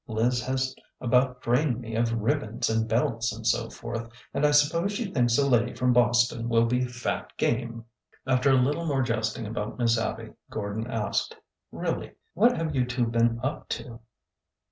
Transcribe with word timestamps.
Liz 0.07 0.41
has 0.47 0.75
about 0.99 1.41
drained 1.43 1.79
me 1.79 1.93
of 1.95 2.11
ribbons 2.11 2.71
and 2.71 2.89
belts 2.89 3.31
and 3.31 3.45
so 3.45 3.69
forth, 3.69 4.09
and 4.33 4.47
I 4.47 4.49
suppose 4.49 4.93
she 4.93 5.05
thinks 5.11 5.37
a 5.37 5.45
lady 5.47 5.75
from 5.75 5.93
Boston 5.93 6.49
will 6.49 6.65
be 6.65 6.85
fat 6.87 7.31
game." 7.37 7.85
After 8.25 8.49
a 8.49 8.53
little 8.55 8.87
more 8.87 9.03
jesting 9.03 9.45
about 9.45 9.77
Miss 9.77 9.99
Abby, 9.99 10.33
Gordon 10.49 10.89
asked," 10.89 11.35
Really,— 11.71 12.13
what 12.33 12.57
have 12.57 12.73
you 12.75 12.83
two 12.83 13.05
been 13.05 13.39
up 13.43 13.69
to?" 13.69 13.99